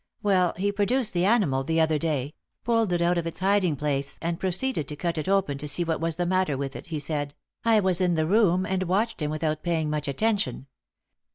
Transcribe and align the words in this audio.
Well, 0.23 0.55
he 0.57 0.71
produced 0.71 1.13
the 1.13 1.25
animal 1.25 1.63
the 1.63 1.79
other 1.79 1.99
day; 1.99 2.33
pulled 2.63 2.91
it 2.91 3.03
out 3.03 3.19
of 3.19 3.27
its 3.27 3.39
hiding 3.39 3.75
place 3.75 4.17
and 4.19 4.39
proceeded 4.39 4.87
to 4.87 4.95
cut 4.95 5.19
it 5.19 5.29
open 5.29 5.59
to 5.59 5.67
see 5.67 5.83
what 5.83 6.01
was 6.01 6.15
the 6.15 6.25
matter 6.25 6.57
with 6.57 6.75
it 6.75 6.87
he 6.87 6.97
said: 6.97 7.35
I 7.63 7.81
was 7.81 8.01
in 8.01 8.15
the 8.15 8.25
room 8.25 8.65
and 8.65 8.81
watched 8.81 9.21
him 9.21 9.29
without 9.29 9.61
paying 9.61 9.91
much 9.91 10.07
attention. 10.07 10.65